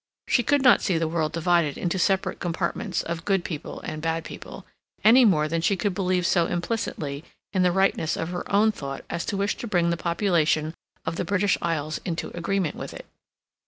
[0.27, 4.25] She could not see the world divided into separate compartments of good people and bad
[4.25, 4.65] people,
[5.03, 9.05] any more than she could believe so implicitly in the rightness of her own thought
[9.11, 10.73] as to wish to bring the population
[11.05, 13.05] of the British Isles into agreement with it.